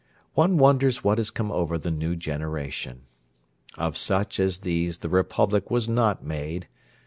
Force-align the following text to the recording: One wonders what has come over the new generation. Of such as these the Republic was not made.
One 0.33 0.57
wonders 0.57 1.03
what 1.03 1.19
has 1.19 1.29
come 1.29 1.51
over 1.51 1.77
the 1.77 1.91
new 1.91 2.15
generation. 2.15 3.03
Of 3.77 3.97
such 3.97 4.39
as 4.39 4.61
these 4.61 4.97
the 4.97 5.09
Republic 5.09 5.69
was 5.69 5.87
not 5.87 6.25
made. 6.25 6.67